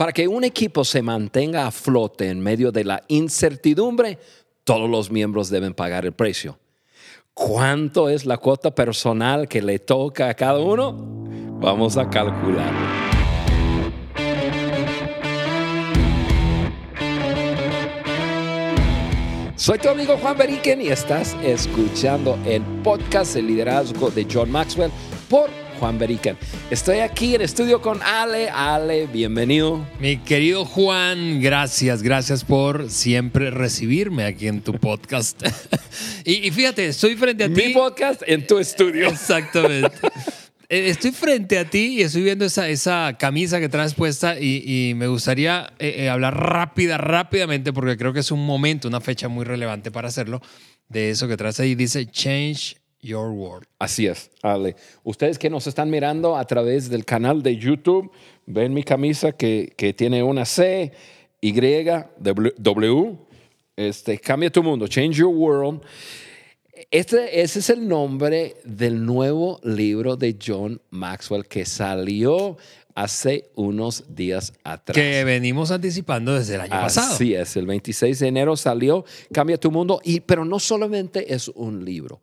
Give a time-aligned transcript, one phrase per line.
[0.00, 4.18] Para que un equipo se mantenga a flote en medio de la incertidumbre,
[4.64, 6.58] todos los miembros deben pagar el precio.
[7.34, 10.96] ¿Cuánto es la cuota personal que le toca a cada uno?
[11.60, 12.80] Vamos a calcularlo.
[19.54, 24.90] Soy tu amigo Juan Beriken y estás escuchando el podcast El liderazgo de John Maxwell
[25.28, 26.36] por Juan Beriken.
[26.70, 28.50] Estoy aquí en estudio con Ale.
[28.50, 29.86] Ale, bienvenido.
[29.98, 35.42] Mi querido Juan, gracias, gracias por siempre recibirme aquí en tu podcast.
[36.26, 37.68] y, fíjate, estoy frente a ti.
[37.68, 39.08] Mi podcast en tu estudio.
[39.08, 39.90] Exactamente.
[40.72, 44.92] Eh, estoy frente a ti y estoy viendo esa, esa camisa que traes puesta y,
[44.94, 49.26] me gustaría eh, eh, hablar rápida, rápidamente, porque creo que es un momento, una fecha
[49.26, 50.40] muy relevante para hacerlo,
[50.88, 51.74] de eso que traes ahí.
[51.74, 53.66] Dice Change Your World.
[53.78, 54.76] Así es, Ale.
[55.02, 58.10] Ustedes que nos están mirando a través del canal de YouTube,
[58.46, 60.92] ven mi camisa que, que tiene una C,
[61.40, 63.18] Y, W.
[63.76, 65.82] Este, cambia tu mundo, Change Your World.
[66.90, 72.56] Este, ese es el nombre del nuevo libro de John Maxwell que salió
[72.94, 74.94] hace unos días atrás.
[74.94, 77.14] Que venimos anticipando desde el año pasado.
[77.14, 81.48] Así es, el 26 de enero salió Cambia tu mundo, y, pero no solamente es
[81.48, 82.20] un libro,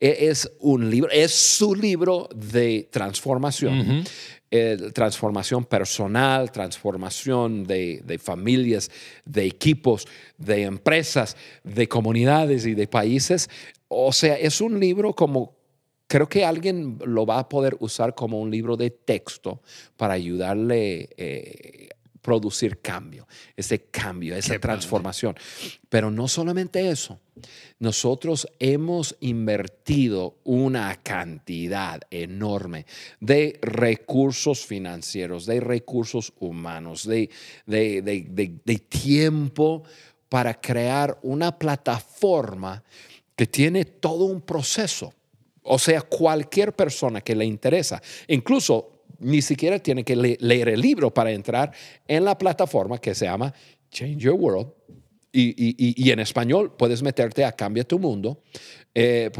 [0.00, 4.04] e, es un libro, es su libro de transformación.
[4.92, 8.88] transformación personal, transformación de, de, familias,
[9.24, 10.06] de equipos,
[10.38, 13.50] de empresas, de comunidades y de países.
[13.88, 15.56] O sea, es un libro como,
[16.06, 19.62] creo que alguien lo va a poder usar como un libro de texto
[19.96, 21.88] para ayudarle a eh,
[22.24, 25.36] producir cambio, ese cambio, esa transformación.
[25.90, 27.20] Pero no solamente eso,
[27.78, 32.86] nosotros hemos invertido una cantidad enorme
[33.20, 37.28] de recursos financieros, de recursos humanos, de,
[37.66, 39.82] de tiempo
[40.30, 42.82] para crear una plataforma
[43.36, 45.12] que tiene todo un proceso.
[45.64, 51.12] O sea, cualquier persona que le interesa, incluso ni siquiera tiene que leer el libro
[51.12, 51.72] para entrar
[52.06, 53.52] en la plataforma que se llama
[53.90, 54.68] Change Your World.
[55.36, 58.38] Y, en español puedes meterte a cambiatumundo.org
[58.94, 59.30] eh,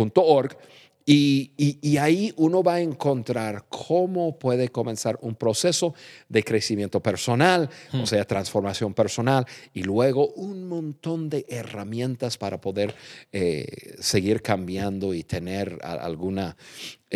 [1.06, 5.94] y, ahí uno va a encontrar cómo puede comenzar un proceso
[6.28, 8.06] de crecimiento personal, o hmm.
[8.06, 12.94] sea, transformación personal, y luego un montón de herramientas para poder
[13.32, 16.56] eh, seguir cambiando y tener alguna,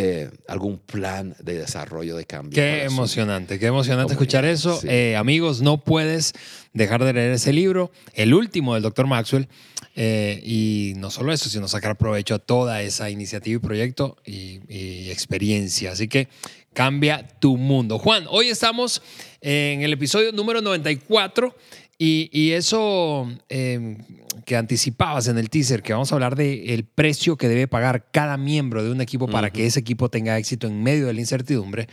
[0.01, 2.55] eh, algún plan de desarrollo de cambio.
[2.55, 4.79] Qué emocionante, qué emocionante escuchar eso.
[4.85, 6.35] Eh, amigos, no puedes
[6.73, 9.49] dejar de leer ese libro, el último del doctor Maxwell.
[9.97, 15.11] Eh, y no solo eso, sino sacar provecho a toda esa iniciativa y proyecto y,
[15.11, 15.91] experiencia.
[15.91, 16.29] Así que
[16.73, 17.99] cambia tu mundo.
[17.99, 19.03] Juan, hoy estamos
[19.41, 21.57] en el episodio número 94
[21.99, 23.99] y, eso em,
[24.47, 28.37] que anticipabas en el teaser, que vamos a hablar del precio que debe pagar cada
[28.37, 31.89] miembro de un equipo para que ese equipo tenga éxito en medio de la incertidumbre,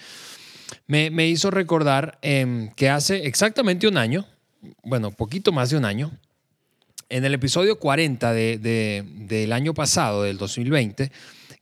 [0.88, 4.28] me, hizo recordar em, que hace exactamente un año,
[4.84, 6.12] bueno, poquito más de un año,
[7.10, 11.12] en el episodio 40 del año pasado, del 2020,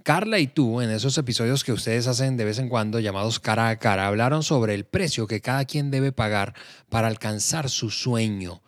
[0.04, 3.70] Carla y tú, en esos episodios que ustedes hacen de vez en cuando, llamados cara
[3.70, 6.54] a cara, hablaron sobre el precio que cada quien debe pagar
[6.90, 8.62] para alcanzar su sueño.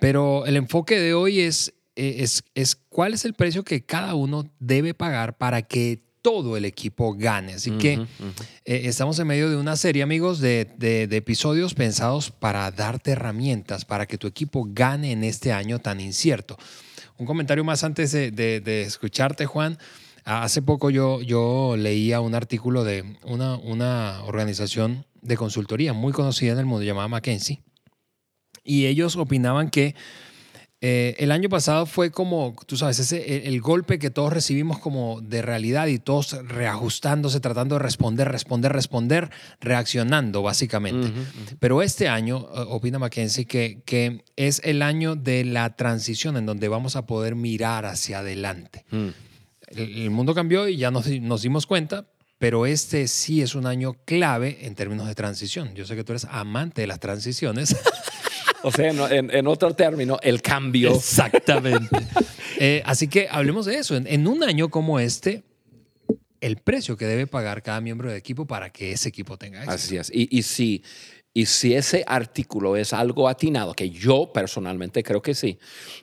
[0.00, 4.50] Pero el enfoque de hoy es, es, es cuál es el precio que cada uno
[4.60, 7.54] debe pagar para que todo el equipo gane.
[7.54, 10.68] Así que eh, estamos en medio de una serie, amigos, de,
[11.10, 16.58] episodios pensados para darte herramientas para que tu equipo gane en este año tan incierto.
[17.16, 19.78] Un comentario más antes de, escucharte, Juan.
[20.28, 26.52] Hace poco yo, yo leía un artículo de una, una organización de consultoría muy conocida
[26.52, 27.62] en el mundo llamada McKinsey.
[28.62, 29.94] Y ellos opinaban que
[30.82, 35.22] eh, el año pasado fue como, tú sabes, ese, el, golpe que todos recibimos como
[35.22, 41.10] de realidad y todos reajustándose, tratando de responder, responder, responder, reaccionando básicamente.
[41.58, 42.36] Pero este año,
[42.68, 47.34] opina Mackenzie, que, que es el año de la transición en donde vamos a poder
[47.34, 48.84] mirar hacia adelante.
[48.90, 49.08] Mm.
[49.70, 52.06] El, mundo cambió y ya nos, nos dimos cuenta,
[52.38, 55.74] pero este sí es un año clave en términos de transición.
[55.74, 57.76] Yo sé que tú eres amante de las transiciones.
[58.62, 60.94] O sea, en, otro término, el cambio.
[60.94, 61.96] Exactamente.
[62.60, 63.94] Eh, así que hablemos de eso.
[63.94, 65.44] En, un año como este,
[66.40, 69.74] el precio que debe pagar cada miembro del equipo para que ese equipo tenga éxito.
[69.74, 70.10] Así es.
[70.12, 70.82] Y, si,
[71.32, 75.56] y si ese artículo es algo atinado, que yo personalmente creo que sí,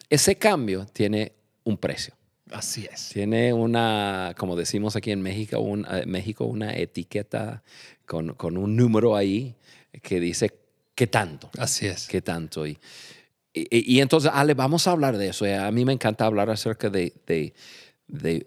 [0.09, 1.33] ese cambio tiene
[1.65, 2.15] un precio.
[2.51, 3.09] Así es.
[3.09, 7.63] Tiene una, como decimos aquí en México, un, eh, México una etiqueta
[8.05, 9.55] con, con un número ahí
[10.01, 10.51] que dice
[10.95, 11.49] ¿qué tanto?
[11.57, 12.07] Así es.
[12.07, 12.65] ¿Qué tanto?
[12.65, 12.79] Y,
[13.53, 15.45] y, entonces, Ale, vamos a hablar de eso.
[15.45, 17.53] A mí me encanta hablar acerca de, de,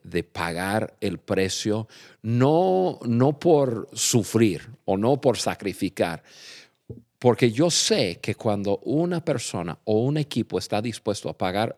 [0.03, 1.89] de, pagar el precio,
[2.23, 6.23] no, no por sufrir o no por sacrificar,
[7.19, 11.77] porque yo sé que cuando una persona o un equipo está dispuesto a pagar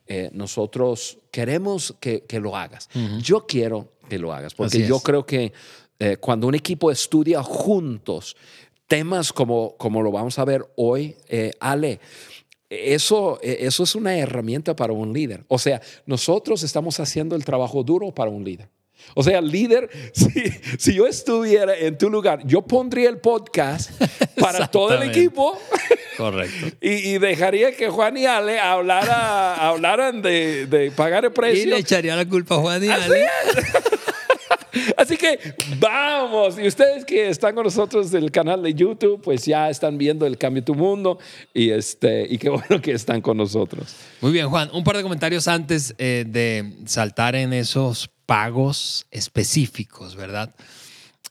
[0.06, 2.88] Eh, nosotros queremos que, lo hagas.
[3.19, 5.52] Yo quiero que lo hagas porque yo creo que
[6.00, 8.38] eh, cuando un equipo estudia juntos
[8.88, 12.00] temas como, como lo vamos a ver hoy, eh, Ale,
[12.69, 15.44] eso, e, eso es una herramienta para un líder.
[15.48, 18.69] O sea, nosotros estamos haciendo el trabajo duro para un líder.
[19.14, 19.90] O sea, líder,
[20.78, 23.92] si, yo estuviera en tu lugar, yo pondría el podcast
[24.40, 25.60] para todo el equipo.
[26.18, 26.68] Correcto.
[26.81, 31.64] Y, dejaría que Juan y Ale hablaran de, pagar el precio.
[31.64, 33.28] Y le echaría la culpa a Juan y Ale.
[33.28, 34.06] Así
[35.79, 36.59] vamos.
[36.59, 40.38] Y ustedes que están con nosotros del canal de YouTube, pues ya están viendo el
[40.38, 41.19] cambio de tu mundo.
[41.53, 43.95] Y, este, y qué bueno que están con nosotros.
[44.21, 44.69] Muy bien, Juan.
[44.74, 50.53] Un par de comentarios antes eh, de saltar en esos pagos específicos, ¿verdad?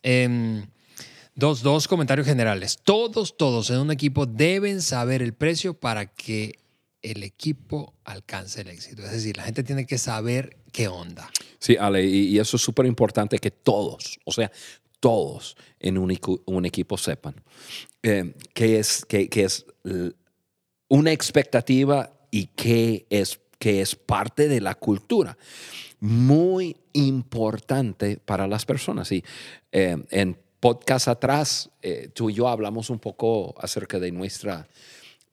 [0.02, 0.66] Em,
[1.34, 2.78] dos, dos comentarios generales.
[2.82, 6.58] Todos, todos en un equipo deben saber el precio para que
[7.02, 9.02] el equipo alcance el éxito.
[9.04, 11.30] Es decir, la gente tiene que saber qué onda.
[11.58, 14.50] Sí, Ale, y, eso es súper importante que todos, o sea,
[15.00, 16.16] todos en un,
[16.46, 17.36] un equipo sepan
[18.02, 19.66] eh, qué es, que, es
[20.88, 25.36] una expectativa y qué es, que es parte de la cultura.
[26.00, 29.10] Muy importante para las personas.
[29.10, 29.24] Y
[29.72, 34.68] eh, en podcast atrás, eh, tú y yo hablamos un poco acerca de nuestra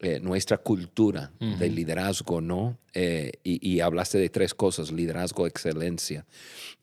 [0.03, 2.77] eh, nuestra cultura de liderazgo, ¿no?
[2.93, 6.25] Eh, y, hablaste de tres cosas, liderazgo, excelencia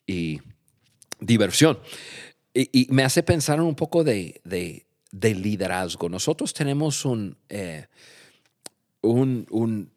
[0.06, 0.40] y
[1.20, 1.78] diversión.
[2.54, 4.40] Y, me hace pensar un poco de,
[5.12, 6.08] liderazgo.
[6.08, 7.88] Nosotros tenemos un, eh,
[9.02, 9.90] un,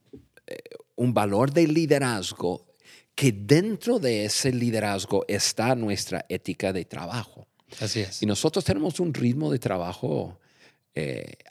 [0.96, 2.68] un valor de liderazgo
[3.16, 7.48] que dentro de ese liderazgo está nuestra ética de trabajo.
[7.80, 8.22] Así es.
[8.22, 10.38] Y nosotros tenemos un ritmo de trabajo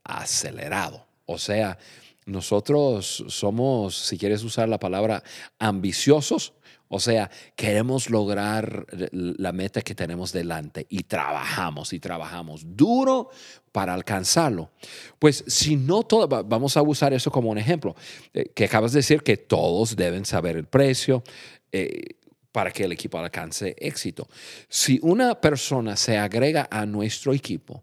[0.05, 1.12] acelerado.
[1.27, 1.79] O sea,
[2.25, 5.23] nosotros somos, si quieres usar la palabra,
[5.59, 6.55] ambiciosos.
[6.95, 13.31] O sea, queremos lograr la meta que tenemos delante y trabajamos y trabajamos duro
[13.73, 14.71] para alcanzarlo.
[15.19, 17.97] Pues si no todo, vamos a usar eso como un ejemplo,
[18.35, 21.25] eh, que acabas de decir que todos deben saber el precio.
[21.73, 22.17] Eh,
[22.53, 24.29] para que el equipo alcance éxito.
[24.69, 27.83] Si una persona se agrega a nuestro equipo,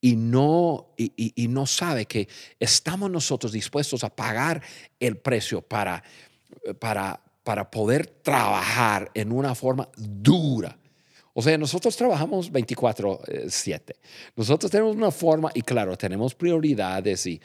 [0.00, 2.28] y no, y, no sabe que
[2.60, 4.62] estamos nosotros dispuestos a pagar
[5.00, 6.02] el precio para,
[6.78, 10.78] para, para poder trabajar en una forma dura.
[11.34, 13.90] O sea, nosotros trabajamos 24/7.
[13.90, 13.96] Eh,
[14.34, 17.40] nosotros tenemos una forma y claro, tenemos prioridades y,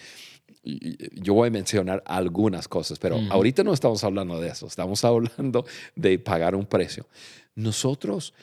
[0.63, 5.65] yo voy a mencionar algunas cosas, pero ahorita no estamos hablando de eso, estamos hablando
[5.95, 7.05] de pagar un precio.
[7.53, 8.33] Nosotros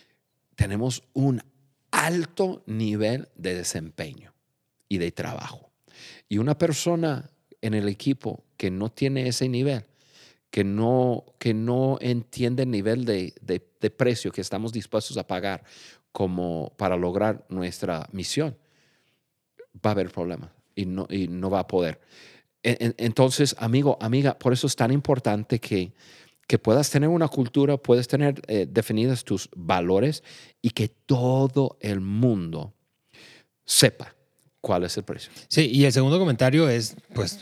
[0.54, 1.42] tenemos un
[1.90, 4.32] alto nivel de desempeño
[4.88, 5.70] y de trabajo.
[6.28, 7.30] Y una persona
[7.60, 9.84] en el equipo que no tiene ese nivel,
[10.50, 13.60] que no, que no entiende el nivel de,
[13.96, 15.64] precio que estamos dispuestos a pagar
[16.12, 18.56] como para lograr nuestra misión,
[19.74, 22.00] va a haber problemas y no, y no va a poder.
[22.62, 25.94] Entonces, amigo, amiga, por eso es tan importante que
[26.50, 30.24] que puedas tener una cultura, puedes tener eh, definidas tus valores
[30.60, 32.74] y que todo el mundo
[33.64, 34.16] sepa
[34.60, 35.30] cuál es el precio.
[35.46, 37.38] Sí, y el segundo comentario es, pues,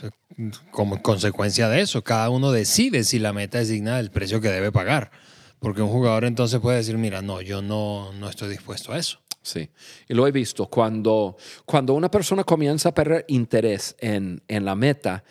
[0.69, 4.49] como consecuencia de eso, cada uno decide si la meta es digna del precio que
[4.49, 5.09] debe pagar.
[5.57, 9.19] Porque un jugador entonces puede decir, mira, no, yo no, no estoy dispuesto a eso.
[9.41, 9.71] Sí,
[10.07, 10.67] y lo he visto.
[10.67, 11.35] Cuando,
[11.65, 15.23] cuando una persona comienza a perder interés en, en la meta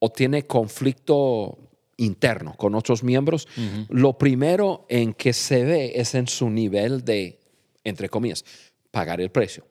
[0.00, 1.71] o tiene conflicto
[2.02, 3.48] interno con otros miembros,
[3.88, 7.40] lo primero en que se ve es en su nivel de,
[7.84, 8.44] entre comillas,
[8.90, 9.66] pagar el precio.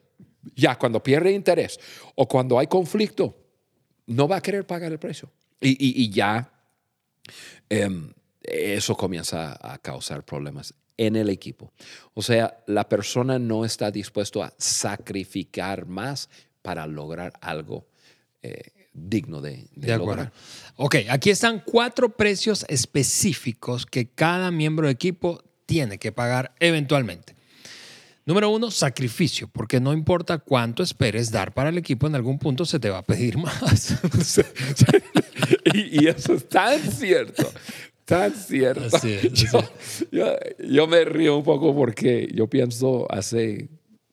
[0.56, 1.80] ya cuando pierde interés
[2.16, 3.38] o cuando hay conflicto,
[4.08, 5.32] no va a querer pagar el precio.
[5.60, 6.52] Y, ya
[7.70, 8.12] em,
[8.42, 11.72] eso comienza a causar problemas en el equipo.
[12.16, 16.30] O sea, la persona no está dispuesto a sacrificar más
[16.64, 17.88] para lograr algo
[18.42, 20.32] eh, digno de, de, lograr.
[20.76, 27.36] Ok, aquí están cuatro precios específicos que cada miembro de equipo tiene que pagar eventualmente.
[28.26, 32.66] Número uno, sacrificio, porque no importa cuánto esperes dar para el equipo, en algún punto
[32.66, 33.96] se te va a pedir más.
[35.74, 37.52] y, eso es tan cierto,
[38.06, 38.98] tan cierto.
[40.60, 43.70] yo, me río un poco porque yo pienso hace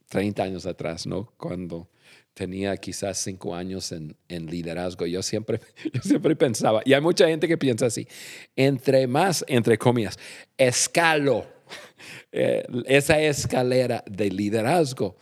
[0.08, 1.32] 30 años atrás, ¿no?
[1.36, 1.90] Cuando
[2.38, 5.60] tenía quizás cinco años en, en, liderazgo, yo siempre,
[5.92, 8.06] yo siempre pensaba, y hay mucha gente que piensa así,
[8.54, 10.16] entre más, entre comillas,
[10.56, 11.48] escalo
[12.32, 15.16] eh, esa escalera de liderazgo,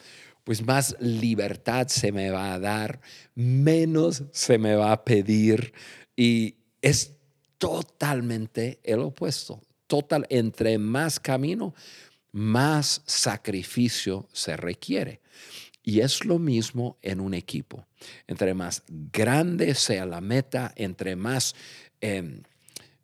[0.45, 3.01] pues más libertad se me va a dar,
[3.35, 5.73] menos se me va a pedir
[6.15, 7.17] y es
[7.57, 9.63] totalmente el opuesto.
[9.87, 11.75] Total, entre más camino,
[12.33, 15.21] más sacrificio se requiere.
[15.89, 17.87] Y es lo mismo en un equipo.
[18.27, 21.55] Entre más grande sea la meta, entre más,
[22.01, 22.43] em,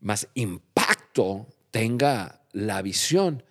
[0.00, 3.44] más impacto tenga la visión,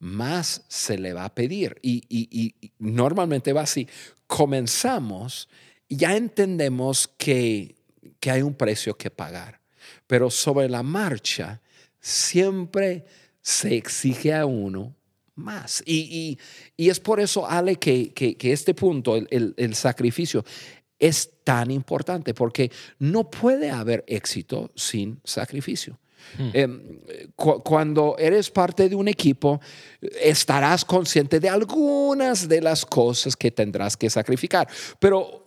[0.00, 1.78] más se le va a pedir.
[1.80, 3.88] Y, normalmente va así.
[4.26, 5.48] Comenzamos,
[5.88, 7.76] ya entendemos que,
[8.20, 9.60] que hay un precio que pagar,
[10.06, 11.62] pero sobre la marcha
[12.00, 13.06] siempre
[13.40, 14.94] se exige a uno
[15.34, 15.82] más.
[15.86, 16.38] Y,
[16.76, 20.44] es por eso, Ale, que, que, este punto, el, el, sacrificio,
[20.98, 25.98] es tan importante, porque no puede haber éxito sin sacrificio.
[26.38, 26.50] Hmm.
[26.54, 27.00] Em,
[27.36, 29.60] cuando eres parte de un equipo,
[30.00, 34.68] estarás consciente de algunas de las cosas que tendrás que sacrificar.
[34.98, 35.44] Pero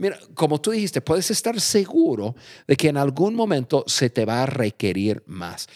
[0.00, 2.34] Mira, como tú dijiste, puedes estar seguro
[2.66, 5.68] de que en algún momento se te va a requerir más.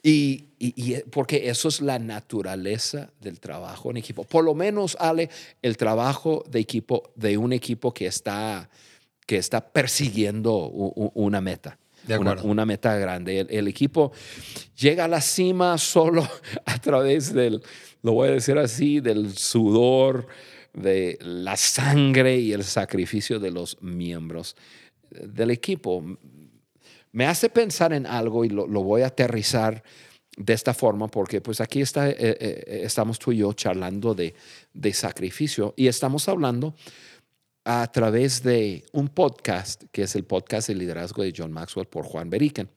[0.00, 4.24] Y, y, porque eso es la naturaleza del trabajo en equipo.
[4.24, 5.28] Por lo menos, Ale,
[5.62, 8.68] el trabajo de equipo, de un equipo que está,
[9.26, 11.78] que está persiguiendo una meta
[12.42, 13.46] una, meta grande.
[13.48, 14.12] El, equipo
[14.76, 16.28] llega a la cima solo
[16.64, 17.62] a través del,
[18.02, 20.26] lo voy a decir así, del sudor,
[20.72, 24.56] de la sangre y el sacrificio de los miembros
[25.10, 26.04] del equipo.
[27.12, 29.82] Me hace pensar en algo y lo, voy a aterrizar
[30.36, 34.34] de esta forma porque pues aquí está, eh, eh, estamos tú y yo charlando de,
[34.72, 36.74] de sacrificio y estamos hablando
[37.64, 42.04] a través de un podcast, que es el podcast de liderazgo de John Maxwell por
[42.04, 42.68] Juan Beriken.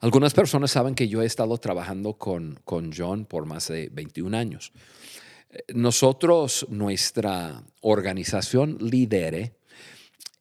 [0.00, 4.36] Algunas personas saben que yo he estado trabajando con, con John por más de 21
[4.36, 4.72] años.
[5.74, 9.56] Nosotros, nuestra organización Lidere,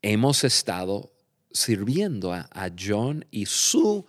[0.01, 1.11] hemos estado
[1.51, 4.05] sirviendo a, John y su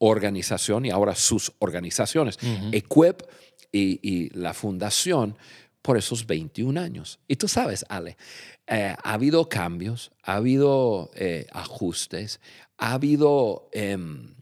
[0.00, 2.38] organización y ahora sus organizaciones,
[2.72, 3.22] Equip
[3.70, 5.36] y, y, la fundación,
[5.82, 7.20] por esos 21 años.
[7.26, 8.16] Y tú sabes, Ale,
[8.66, 12.40] eh, ha habido cambios, ha habido eh, ajustes,
[12.78, 14.34] ha habido em,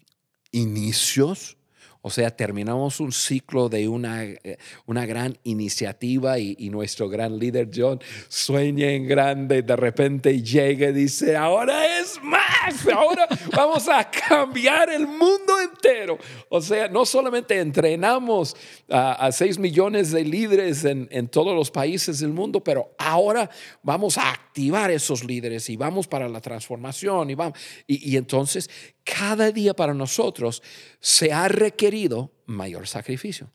[0.53, 1.57] inicios
[2.01, 7.71] o sea, terminamos un ciclo de una, eh, una gran iniciativa y, nuestro gran líder
[7.75, 14.09] John sueña en grande, de repente llega y dice, ahora es más, ahora vamos a
[14.11, 16.19] cambiar el mundo entero.
[16.51, 18.55] O sea, no solamente entrenamos
[18.89, 23.49] a, seis millones de líderes en, en todos los países del mundo, pero ahora
[23.83, 27.59] vamos a activar esos líderes y vamos para la transformación y vamos.
[27.87, 28.69] Y entonces
[29.09, 30.63] cada día para nosotros
[31.01, 33.51] se ha requerido mayor sacrificio.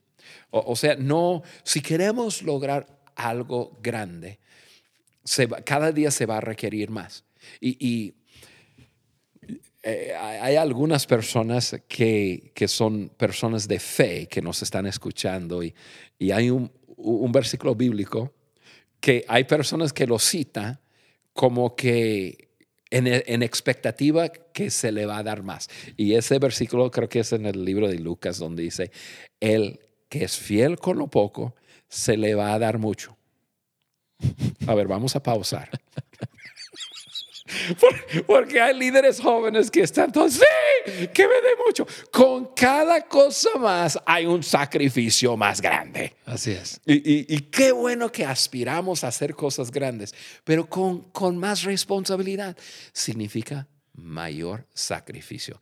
[0.51, 4.39] O, sea, no, si queremos lograr algo grande,
[5.65, 7.25] cada día se va a requerir más.
[7.59, 8.13] Y,
[9.85, 15.73] eh, hay algunas personas que, son personas de fe que nos están escuchando y,
[16.31, 18.33] hay un, un, versículo bíblico
[19.01, 20.79] que hay personas que lo citan
[21.33, 22.52] como que
[22.93, 25.69] en, expectativa que se le va a dar más.
[25.97, 28.91] Y ese versículo creo que es en el libro de Lucas donde dice,
[29.39, 31.55] el que es fiel con lo poco,
[31.89, 33.17] se le va a dar mucho.
[34.67, 35.69] A ver, vamos a pausar.
[38.27, 41.85] Porque hay líderes jóvenes que están todos, sí, que me dé mucho.
[42.11, 46.15] Con cada cosa más hay un sacrificio más grande.
[46.25, 46.79] Así es.
[46.85, 52.57] Y, qué bueno que aspiramos a hacer cosas grandes, pero con, con más responsabilidad
[52.91, 55.61] significa mayor sacrificio.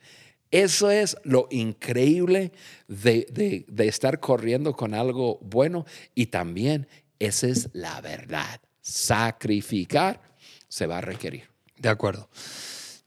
[0.50, 2.52] Eso es lo increíble
[2.88, 6.88] de, de, de estar corriendo con algo bueno y también
[7.20, 10.20] esa es la verdad sacrificar,
[10.68, 11.51] se va a requerir.
[11.82, 12.30] De acuerdo.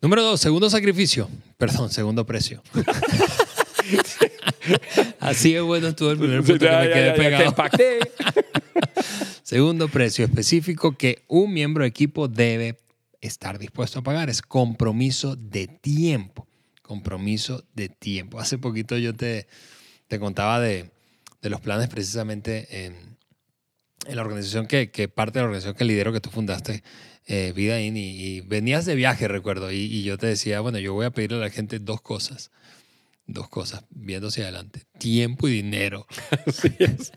[0.02, 1.30] Número dos, segundo sacrificio.
[1.56, 2.60] Perdón, segundo precio.
[5.20, 7.54] Así es bueno estuvo el primer punto que me quedé pegado.
[9.44, 12.78] Segundo precio específico que un miembro de equipo debe
[13.20, 16.48] estar dispuesto a pagar es compromiso de tiempo.
[16.82, 18.40] Compromiso de tiempo.
[18.40, 19.46] Hace poquito yo te,
[20.08, 20.90] te contaba de,
[21.42, 23.16] de los planes precisamente en,
[24.06, 26.82] en la organización que, que, parte de la organización que lidero que tú fundaste,
[27.26, 30.94] eh, Vida In, y, venías de viaje, recuerdo, y, y, yo te decía, bueno, yo
[30.94, 32.50] voy a pedirle a la gente dos cosas
[33.26, 36.06] dos cosas, viendo hacia adelante, tiempo y dinero.
[36.46, 37.12] Así es.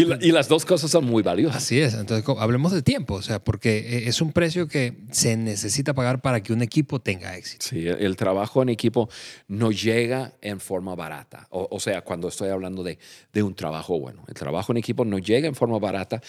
[0.00, 1.56] y, las dos cosas son muy valiosas.
[1.56, 5.36] Así es, entonces hablemos de tiempo, o sea, porque e, es un precio que se
[5.36, 7.66] necesita pagar para que un equipo tenga éxito.
[7.68, 9.10] Sí, el trabajo en equipo
[9.48, 12.98] no llega en forma barata, o, sea, cuando estoy hablando de,
[13.32, 16.22] de, un trabajo bueno, el trabajo en equipo no llega en forma barata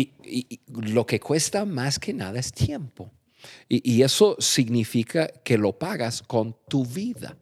[0.00, 3.12] y, y lo que cuesta más que nada es tiempo.
[3.68, 7.36] Y, eso significa que lo pagas con tu vida.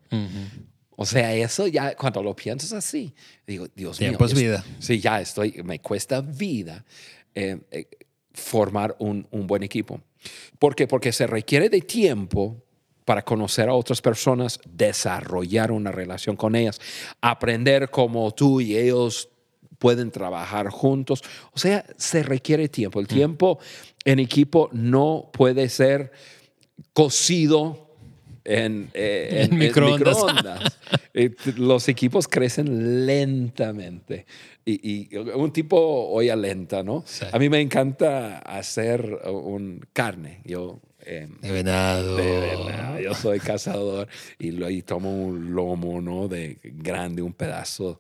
[0.96, 3.14] O sea, eso ya cuando lo piensas así,
[3.46, 4.34] digo, Dios Tiempo mío.
[4.34, 4.64] es vida.
[4.78, 6.84] Sí, ya estoy, me cuesta vida
[7.34, 7.86] eh, eh,
[8.32, 10.00] formar un, un, buen equipo.
[10.58, 10.86] ¿Por qué?
[10.86, 12.64] Porque se requiere de tiempo
[13.04, 16.80] para conocer a otras personas, desarrollar una relación con ellas,
[17.20, 19.30] aprender cómo tú y ellos
[19.78, 21.22] pueden trabajar juntos.
[21.52, 23.00] O sea, se requiere tiempo.
[23.00, 23.08] El mm.
[23.08, 23.58] tiempo
[24.04, 26.12] en equipo no puede ser
[26.92, 27.88] cocido
[28.44, 30.78] en, eh, microondas.
[31.14, 34.26] Eh, los equipos crecen lentamente.
[34.64, 35.76] Y, un tipo
[36.10, 37.04] olla lenta, ¿no?
[37.32, 40.40] A mí me encanta hacer un carne.
[40.44, 42.16] Yo em, de, venado.
[42.16, 43.00] de venado.
[43.00, 44.08] Yo soy cazador
[44.38, 46.28] y, y tomo un lomo, ¿no?
[46.28, 47.98] De grande, un pedazo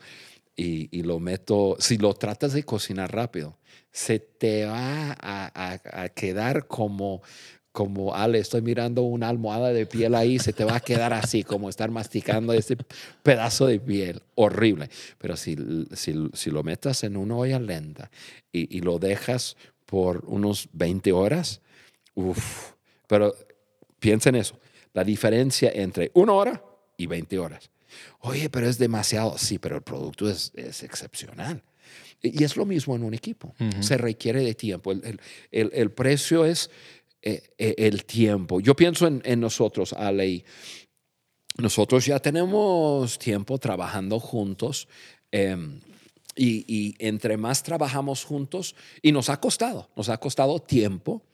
[0.60, 3.56] y, lo meto, si lo tratas de cocinar rápido,
[3.92, 7.22] se te va a, quedar como,
[7.70, 11.44] como, Ale, estoy mirando una almohada de piel ahí, se te va a quedar así,
[11.44, 12.76] como estar masticando ese
[13.22, 14.90] pedazo de piel, horrible.
[15.18, 15.56] Pero si,
[15.92, 18.10] si, lo metas en una olla lenta
[18.50, 19.56] y, y lo dejas
[19.86, 21.60] por unos 20 horas,
[22.14, 22.72] uff,
[23.06, 23.32] pero
[24.00, 24.58] piensa en eso,
[24.92, 26.64] la diferencia entre una hora
[26.96, 27.70] y 20 horas.
[28.20, 29.38] Oye, pero es demasiado.
[29.38, 31.62] Sí, pero el producto es, es excepcional.
[32.20, 33.54] Y es lo mismo en un equipo.
[33.80, 34.92] Se requiere de tiempo.
[34.92, 35.20] El,
[35.52, 36.70] el, el, precio es
[37.22, 38.60] eh, eh, el tiempo.
[38.60, 40.44] Yo pienso en, en nosotros, Ale,
[41.58, 44.88] nosotros ya tenemos tiempo trabajando juntos.
[45.30, 45.80] Em,
[46.34, 51.24] y, y, entre más trabajamos juntos, y nos ha costado, nos ha costado tiempo,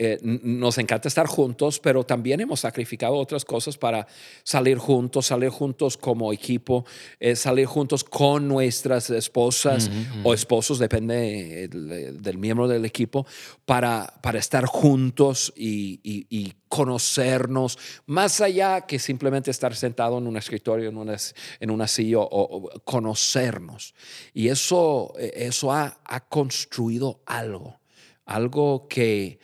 [0.00, 4.06] eh, nos encanta estar juntos, pero también hemos sacrificado otras cosas para
[4.44, 6.86] salir juntos, salir juntos como equipo,
[7.18, 9.90] eh, salir juntos con nuestras esposas
[10.22, 13.26] o esposos, depende del, miembro del equipo,
[13.64, 20.90] para, para estar juntos y, conocernos, más allá que simplemente estar sentado en un escritorio,
[20.90, 21.16] en una,
[21.58, 23.94] en una silla, o, conocernos.
[24.32, 27.80] Y eso, eh, eso ha, ha construido algo,
[28.26, 29.40] algo que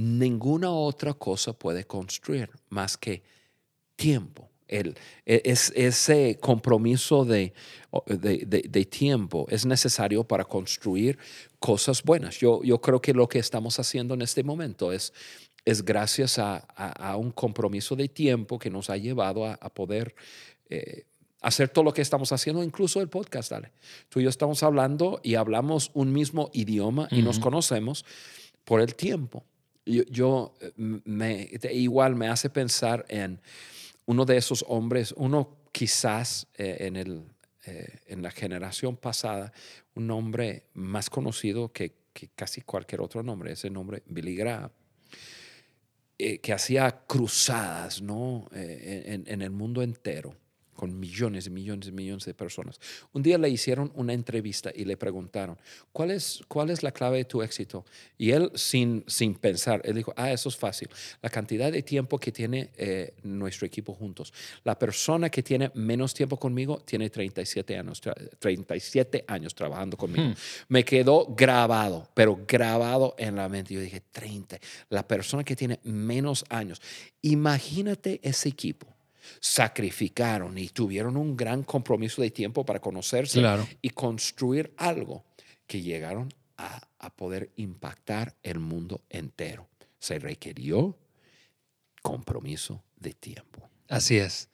[0.00, 3.22] ninguna otra cosa puede construir más que
[3.96, 4.48] tiempo.
[4.66, 7.52] El, e, es, ese compromiso de,
[8.06, 11.18] de, tiempo es necesario para construir
[11.58, 12.38] cosas buenas.
[12.38, 15.12] Yo, yo creo que lo que estamos haciendo en este momento es,
[15.66, 20.14] es gracias a, un compromiso de tiempo que nos ha llevado a, poder
[20.70, 21.04] eh,
[21.42, 23.50] hacer todo lo que estamos haciendo, incluso el podcast.
[23.50, 23.72] Dale.
[24.08, 28.06] Tú y yo estamos hablando y hablamos un mismo idioma y nos conocemos
[28.64, 29.44] por el tiempo
[29.90, 33.40] yo, eh, igual me hace pensar en
[34.06, 37.24] uno de esos hombres, uno quizás eh, en, el,
[37.66, 39.52] eh, en la generación pasada,
[39.94, 41.94] un hombre más conocido que,
[42.34, 44.70] casi cualquier otro nombre, ese nombre Billy Graham,
[46.18, 48.46] que hacía cruzadas ¿no?
[48.52, 50.36] en el mundo entero
[50.80, 52.80] con millones y millones y millones de personas.
[53.12, 55.58] Un día le hicieron una entrevista y le preguntaron,
[55.92, 57.84] ¿cuál es, cuál es la clave de tu éxito?
[58.16, 60.88] Y él, sin, sin pensar, él dijo, ah, eso es fácil.
[61.20, 64.32] La cantidad de tiempo que tiene eh, nuestro equipo juntos.
[64.64, 68.00] La persona que tiene menos tiempo conmigo tiene 37 años,
[68.38, 70.30] 37 años trabajando conmigo.
[70.30, 70.34] Hmm.
[70.68, 73.74] Me quedó grabado, pero grabado en la mente.
[73.74, 74.58] Yo dije, 30.
[74.88, 76.80] La persona que tiene menos años.
[77.20, 78.86] Imagínate ese equipo
[79.40, 83.42] sacrificaron y tuvieron un gran compromiso de tiempo para conocerse
[83.80, 85.24] y construir algo
[85.66, 86.80] que llegaron a,
[87.16, 89.68] poder impactar el mundo entero.
[89.98, 90.98] Se requirió
[92.02, 93.68] compromiso de tiempo.
[93.88, 94.48] Así es.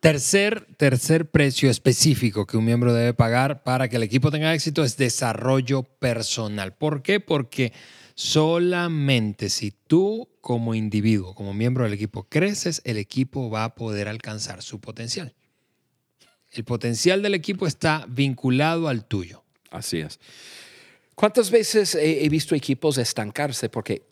[0.00, 4.84] Tercer, tercer precio específico que un miembro debe pagar para que el equipo tenga éxito
[4.84, 6.74] es desarrollo personal.
[6.74, 7.18] ¿Por qué?
[7.18, 7.72] Porque
[8.16, 14.08] solamente si tú como individuo, como miembro del equipo, creces, el equipo va a poder
[14.08, 15.34] alcanzar su potencial.
[16.50, 19.44] El potencial del equipo está vinculado al tuyo.
[19.70, 20.18] Así es.
[21.14, 24.02] ¿Cuántas veces he, visto equipos estancarse porque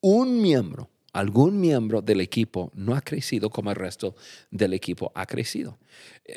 [0.00, 4.16] un miembro, algún miembro del equipo no ha crecido como el resto
[4.50, 5.78] del equipo ha crecido?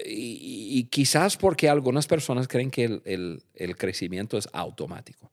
[0.06, 5.32] Y, quizás porque algunas personas creen que el, crecimiento es automático.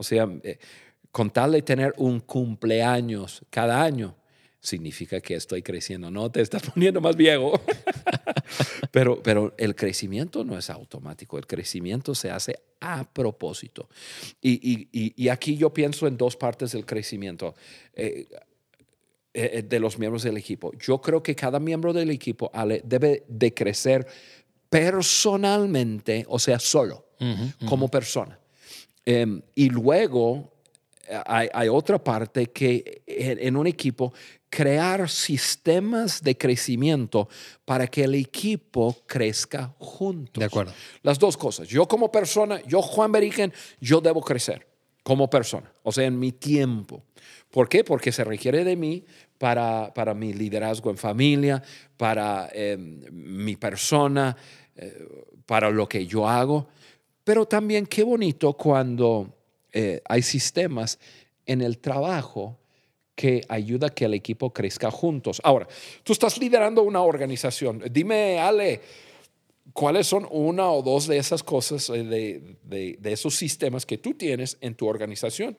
[0.00, 0.58] O sea, eh,
[1.12, 4.16] con tal de tener un cumpleaños cada año,
[4.58, 6.10] significa que estoy creciendo.
[6.10, 7.52] No, te estás poniendo más viejo.
[8.90, 13.90] pero, pero el crecimiento no es automático, el crecimiento se hace a propósito.
[14.40, 17.54] Y, y, y aquí yo pienso en dos partes del crecimiento.
[17.92, 18.26] Eh,
[19.34, 20.72] eh, de los miembros del equipo.
[20.78, 22.50] Yo creo que cada miembro del equipo
[22.82, 24.04] debe de crecer
[24.70, 27.10] personalmente, o sea, solo,
[27.68, 28.39] como persona.
[29.10, 30.52] Em, y luego
[31.26, 34.14] hay, otra parte que en, un equipo
[34.48, 37.28] crear sistemas de crecimiento
[37.64, 40.38] para que el equipo crezca juntos.
[40.40, 40.72] De acuerdo.
[41.02, 41.66] Las dos cosas.
[41.66, 44.68] Yo como persona, yo Juan Beriken, yo debo crecer
[45.02, 47.02] como persona, o sea, en mi tiempo.
[47.50, 47.82] ¿Por qué?
[47.82, 49.04] Porque se requiere de mí
[49.38, 51.60] para, para mi liderazgo en familia,
[51.96, 54.36] para em, mi persona,
[54.76, 55.04] eh,
[55.46, 56.68] para lo que yo hago.
[57.24, 59.34] Pero también qué bonito cuando
[59.72, 60.98] eh, hay sistemas
[61.46, 62.58] en el trabajo
[63.14, 65.40] que ayuda a que el equipo crezca juntos.
[65.44, 65.68] Ahora,
[66.02, 67.82] tú estás liderando una organización.
[67.90, 68.80] Dime, Ale,
[69.72, 74.56] ¿cuáles son una o dos de esas cosas, eh, de, esos sistemas que tú tienes
[74.60, 75.58] en tu organización?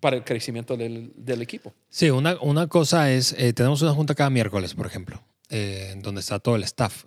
[0.00, 1.72] para el crecimiento del, del equipo.
[1.88, 5.24] Sí, una, una cosa es, eh, tenemos una junta cada miércoles, por ejemplo,
[5.56, 7.04] eh, donde está todo el staff.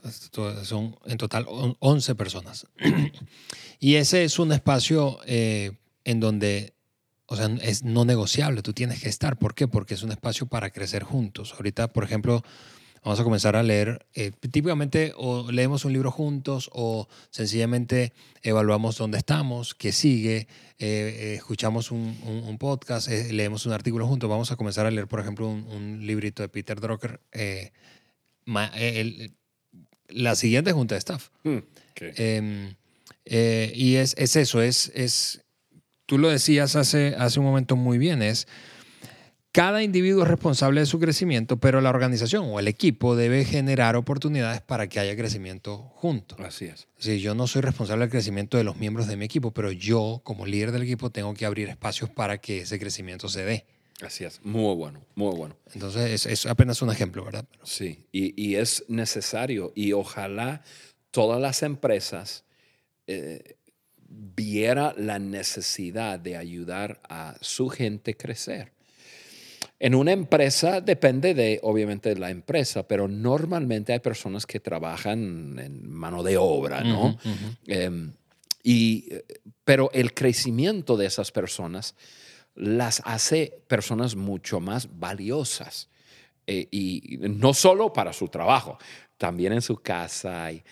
[0.64, 1.46] Son en total
[1.80, 2.66] 11 personas.
[3.80, 6.74] y ese es un espacio en donde,
[7.26, 9.38] o sea, es no negociable, tú tienes que estar.
[9.38, 9.68] ¿Por qué?
[9.68, 11.54] Porque es un espacio para crecer juntos.
[11.58, 12.42] Ahorita, por ejemplo,
[13.04, 18.98] vamos a comenzar a leer, eh, típicamente o leemos un libro juntos o sencillamente evaluamos
[18.98, 20.48] dónde estamos, qué sigue, eh,
[20.80, 24.30] eh, escuchamos un, podcast, leemos un artículo juntos.
[24.30, 27.20] Vamos a comenzar a leer, por ejemplo, un, librito de Peter Drucker.
[30.08, 31.30] La siguiente junta de staff.
[31.44, 31.58] Hmm,
[32.00, 32.76] em,
[33.26, 35.42] y es, es, eso, es, es
[36.06, 38.48] tú lo decías hace, hace un momento muy bien, es
[39.58, 43.96] cada individuo es responsable de su crecimiento, pero la organización o el equipo debe generar
[43.96, 46.38] oportunidades para que haya crecimiento juntos.
[46.40, 46.88] Así es.
[47.00, 50.22] Sí, yo no soy responsable del crecimiento de los miembros de mi equipo, pero yo,
[50.24, 53.66] como líder del equipo, tengo que abrir espacios para que ese crecimiento se dé.
[54.02, 55.58] Así es, muy bueno, muy bueno.
[55.74, 57.46] Entonces, es, apenas un ejemplo, ¿verdad?
[57.64, 60.62] Sí, y, y, es necesario y ojalá
[61.10, 62.44] todas las empresas
[63.08, 63.56] eh,
[64.08, 68.72] viera la necesidad de ayudar a su gente a crecer.
[69.80, 75.60] En una empresa depende de, obviamente, de la empresa, pero normalmente hay personas que trabajan
[75.60, 77.18] en mano de obra, ¿no?
[77.68, 78.12] Em,
[78.64, 79.08] y,
[79.64, 81.96] pero el crecimiento de esas personas
[82.58, 85.89] las hace personas mucho más valiosas.
[86.46, 88.78] Eh, y no solo para su trabajo,
[89.17, 90.52] también en su casa.
[90.52, 90.63] Y,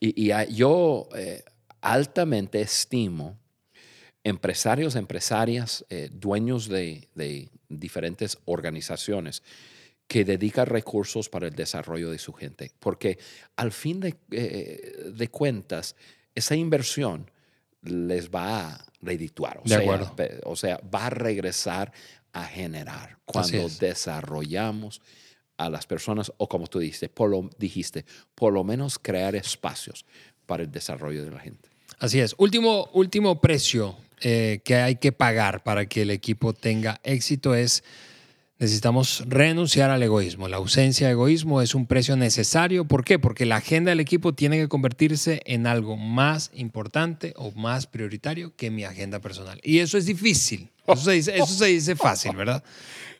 [0.00, 1.44] y, yo eh,
[1.80, 3.38] altamente estimo
[4.24, 7.08] empresarios, empresarias, eh, dueños de,
[7.68, 9.42] diferentes organizaciones
[10.06, 12.72] que dedican recursos para el desarrollo de su gente.
[12.78, 13.18] Porque
[13.56, 15.96] al fin de, eh, cuentas,
[16.34, 17.30] esa inversión
[17.82, 19.60] les va a redituar.
[19.64, 19.80] O, sea,
[20.44, 21.92] o sea, va a regresar
[22.32, 25.00] a generar cuando desarrollamos
[25.56, 30.06] a las personas, o como tú dijiste, por lo, dijiste, por lo menos crear espacios
[30.46, 31.68] para el desarrollo de la gente.
[31.98, 32.34] Así es.
[32.38, 37.82] Último, último precio eh, que hay que pagar para que el equipo tenga éxito es
[38.58, 40.48] necesitamos renunciar al egoísmo.
[40.48, 42.84] La ausencia de egoísmo es un precio necesario.
[42.84, 43.18] ¿Por qué?
[43.18, 48.54] Porque la agenda del equipo tiene que convertirse en algo más importante o más prioritario
[48.56, 49.60] que mi agenda personal.
[49.62, 50.70] Y eso es difícil.
[50.86, 52.64] Eso se dice, eso se dice fácil, ¿verdad?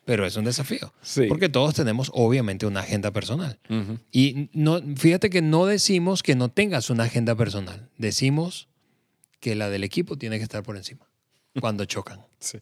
[0.08, 0.94] pero es un desafío.
[1.28, 3.58] Porque todos tenemos obviamente una agenda personal.
[4.10, 8.68] Y no, fíjate que no decimos que no tengas una agenda personal, decimos
[9.38, 11.06] que la del equipo tiene que estar por encima
[11.60, 12.24] cuando chocan.
[12.38, 12.58] Sí.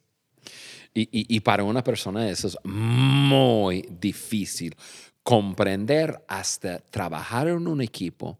[0.99, 4.75] Y, y, para una persona eso es muy difícil
[5.23, 8.39] comprender hasta trabajar en un equipo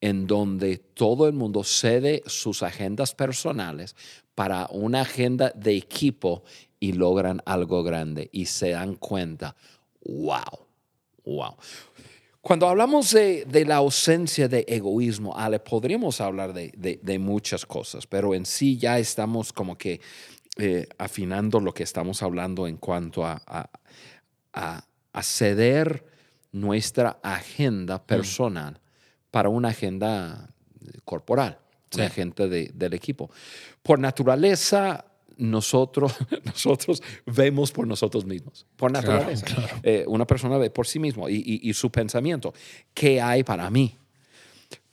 [0.00, 3.96] en donde todo el mundo cede sus agendas personales
[4.34, 6.44] para una agenda de equipo
[6.78, 9.56] y logran algo grande y se dan cuenta,
[10.04, 10.66] wow,
[11.24, 11.56] wow.
[12.46, 18.46] Cuando hablamos de, la ausencia de egoísmo, Ale, podríamos hablar de, muchas cosas, pero en
[18.46, 20.00] sí ya estamos como que
[20.56, 23.42] eh, afinando lo que estamos hablando en cuanto a,
[24.52, 24.82] a,
[25.22, 26.04] ceder
[26.52, 28.06] nuestra agenda mm.
[28.06, 28.80] personal
[29.30, 30.48] para una agenda
[31.04, 31.58] corporal,
[31.94, 33.30] una agenda del equipo.
[33.82, 35.04] Por naturaleza,
[35.36, 36.14] nosotros,
[36.44, 39.46] nosotros vemos por nosotros mismos, por naturaleza.
[39.82, 42.54] Eh, una persona ve por sí mismo y, su pensamiento,
[42.94, 43.94] ¿qué hay para mí?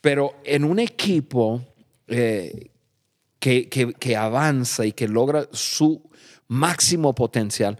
[0.01, 1.61] Pero en un equipo
[2.07, 2.71] eh,
[3.43, 6.01] que, que, avanza y que logra su
[6.47, 7.77] máximo potencial,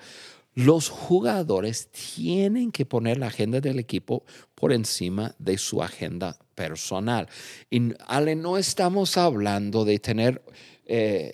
[0.55, 7.29] los jugadores tienen que poner la agenda del equipo por encima de su agenda personal.
[7.69, 10.41] Y Ale, no estamos hablando de tener
[10.85, 11.31] eh,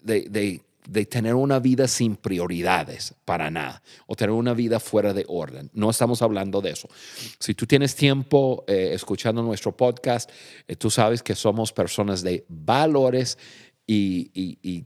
[0.00, 0.62] de,
[1.06, 5.70] tener una vida sin prioridades para nada o tener una vida fuera de orden.
[5.74, 6.88] No estamos hablando de eso.
[7.38, 10.30] Si tú tienes tiempo eh, escuchando nuestro podcast,
[10.66, 13.38] eh, tú sabes que somos personas de valores
[13.86, 14.84] y,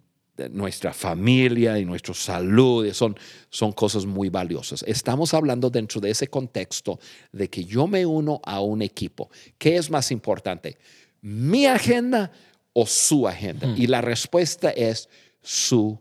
[0.50, 3.16] nuestra familia y nuestra salud son,
[3.50, 4.82] son cosas muy valiosas.
[4.88, 6.98] Estamos hablando dentro de ese contexto
[7.30, 9.30] de que yo me uno a un equipo.
[9.58, 10.78] ¿Qué es más importante?
[11.20, 12.32] ¿Mi agenda?
[12.72, 13.68] o su agenda?
[13.76, 15.08] Y la respuesta es
[15.42, 16.00] su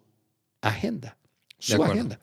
[0.62, 1.18] agenda.
[1.58, 2.20] Su agenda.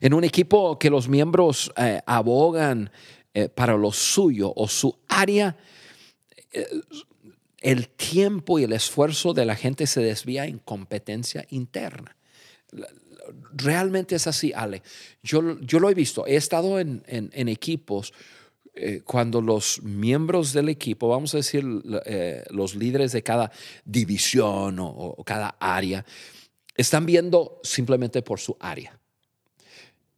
[0.00, 2.90] En un equipo que los miembros eh, abogan
[3.34, 5.56] eh, para lo suyo o su área,
[6.52, 6.66] eh,
[7.60, 12.16] el tiempo y el esfuerzo de la gente se desvía en competencia interna.
[13.52, 14.82] Realmente es así, Ale.
[15.22, 16.26] Yo, yo lo he visto.
[16.26, 18.12] He estado en, en equipos
[18.74, 21.64] eh, cuando los miembros del equipo, vamos a decir
[22.04, 23.50] eh, los líderes de cada
[23.84, 26.04] división o, cada área,
[26.76, 28.98] están viendo simplemente por su área.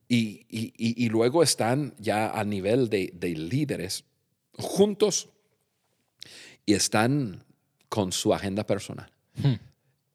[0.09, 4.05] Y, luego están ya a nivel de, líderes
[4.59, 5.29] juntos
[6.67, 7.45] y están
[7.89, 9.11] con su agenda personal.
[9.37, 9.55] Hmm.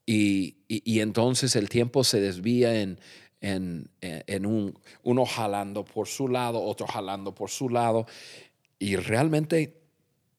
[0.06, 3.00] Y, entonces el tiempo se desvía en,
[3.41, 8.06] en, un, uno jalando por su lado, otro jalando por su lado,
[8.80, 9.82] y realmente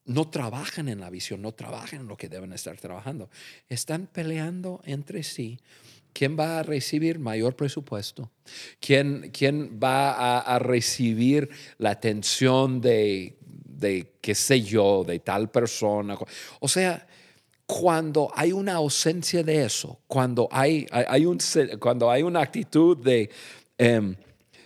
[0.05, 3.29] no trabajan en la visión, no trabajan en lo que deben estar trabajando.
[3.67, 5.59] Están peleando entre sí.
[6.13, 8.31] ¿Quién va a recibir mayor presupuesto?
[8.79, 16.17] ¿Quién, quién va a, recibir la atención de, de, qué sé yo, de tal persona?
[16.59, 17.05] O sea,
[17.67, 21.37] cuando hay una ausencia de eso, cuando hay, hay, un,
[21.79, 23.29] cuando hay una actitud de,
[23.77, 24.15] em,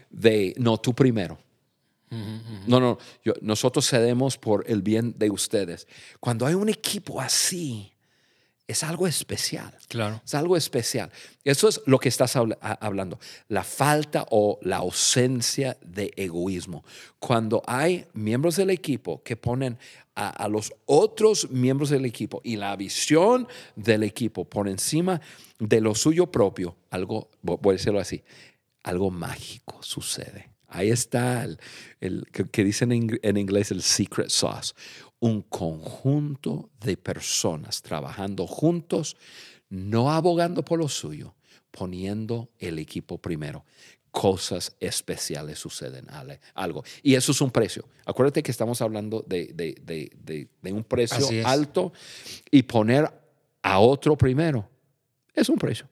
[0.10, 1.38] de, no, tú primero.
[2.68, 2.98] No, no,
[3.42, 5.88] nosotros cedemos por el bien de ustedes.
[6.20, 7.94] Cuando hay un equipo así,
[8.72, 9.74] es algo especial.
[9.88, 10.22] Claro.
[10.26, 11.12] Es algo especial.
[11.44, 13.20] Eso es lo que estás hablando.
[13.48, 16.84] La falta o la ausencia de egoísmo.
[17.20, 19.78] Cuando hay miembros del equipo que ponen
[20.16, 25.22] a, los otros miembros del equipo y la visión del equipo por encima
[25.60, 28.24] de lo suyo propio, algo, voy a decirlo así,
[28.84, 30.50] algo mágico sucede.
[30.68, 31.44] Ahí está
[32.00, 34.74] el, que, dicen en, inglés el secret sauce.
[35.22, 39.16] Un conjunto de personas trabajando juntos,
[39.70, 41.34] no abogando por lo suyo,
[41.72, 43.64] poniendo el equipo primero
[44.12, 46.06] cosas especiales suceden,
[46.54, 46.84] algo.
[47.02, 47.88] Y eso es un precio.
[48.06, 51.94] Acuérdate que estamos hablando de, un precio alto
[52.52, 53.10] y poner
[53.62, 54.70] a otro primero.
[55.34, 55.88] Es un precio.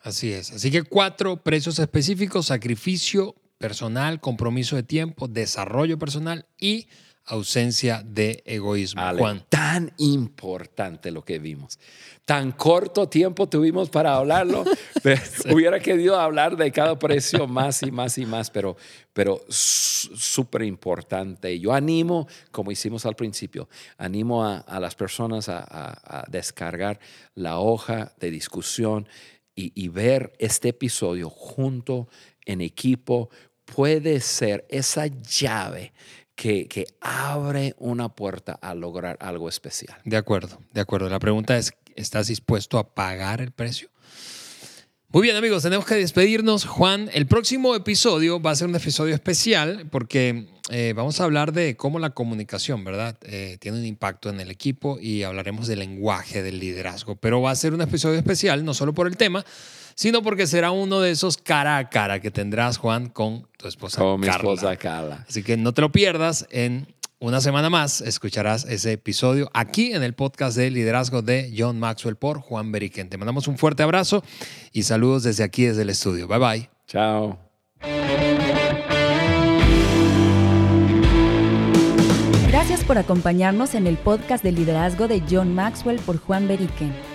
[0.00, 0.52] Así es.
[0.52, 6.88] Así que cuatro precios específicos, sacrificio personal, compromiso de tiempo, desarrollo personal y
[7.26, 9.02] ausencia de egoísmo.
[9.16, 9.44] Juan.
[9.48, 11.78] Tan importante lo que vimos.
[12.24, 14.64] Tan corto tiempo tuvimos para hablarlo.
[15.50, 18.76] Hubiera querido hablar de cada precio más y más y más, pero,
[19.12, 21.58] pero súper importante.
[21.58, 27.00] Yo animo, como hicimos al principio, animo a, las personas a, descargar
[27.34, 29.08] la hoja de discusión
[29.54, 32.08] y, y ver este episodio junto
[32.44, 33.30] en equipo
[33.64, 35.92] puede ser esa llave
[36.34, 39.98] que, abre una puerta a lograr algo especial.
[40.04, 41.08] De acuerdo, de acuerdo.
[41.08, 43.88] La pregunta es, ¿estás dispuesto a pagar el precio?
[45.08, 46.64] Muy bien amigos, tenemos que despedirnos.
[46.64, 51.52] Juan, el próximo episodio va a ser un episodio especial porque eh, vamos a hablar
[51.52, 53.16] de cómo la comunicación, ¿verdad?
[53.22, 57.14] Eh, tiene un impacto en el equipo y hablaremos del lenguaje del liderazgo.
[57.14, 59.44] Pero va a ser un episodio especial, no solo por el tema,
[59.94, 64.00] sino porque será uno de esos cara a cara que tendrás, Juan, con tu esposa
[64.00, 65.24] con mi esposa Carla.
[65.28, 66.46] Así que no te lo pierdas.
[66.50, 66.86] En
[67.18, 72.16] una semana más escucharás ese episodio aquí en el podcast de liderazgo de John Maxwell
[72.16, 73.08] por Juan Beriken.
[73.08, 74.22] Te mandamos un fuerte abrazo
[74.72, 76.28] y saludos desde aquí, desde el estudio.
[76.28, 76.70] Bye bye.
[76.86, 77.38] Chao.
[82.48, 87.13] Gracias por acompañarnos en el podcast de liderazgo de John Maxwell por Juan Beriken.